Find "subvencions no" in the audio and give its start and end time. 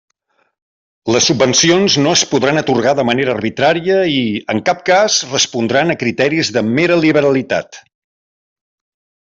1.31-2.13